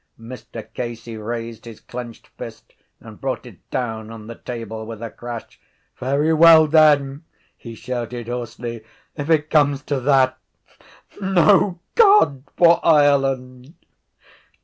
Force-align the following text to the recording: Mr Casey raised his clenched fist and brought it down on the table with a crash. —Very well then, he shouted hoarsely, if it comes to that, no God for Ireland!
Mr 0.19 0.65
Casey 0.73 1.15
raised 1.15 1.65
his 1.65 1.79
clenched 1.79 2.25
fist 2.29 2.73
and 3.01 3.21
brought 3.21 3.45
it 3.45 3.69
down 3.69 4.09
on 4.09 4.25
the 4.25 4.33
table 4.33 4.83
with 4.83 4.99
a 4.99 5.11
crash. 5.11 5.59
—Very 5.99 6.33
well 6.33 6.65
then, 6.65 7.23
he 7.55 7.75
shouted 7.75 8.27
hoarsely, 8.27 8.83
if 9.15 9.29
it 9.29 9.51
comes 9.51 9.83
to 9.83 9.99
that, 9.99 10.39
no 11.21 11.81
God 11.93 12.41
for 12.57 12.79
Ireland! 12.83 13.75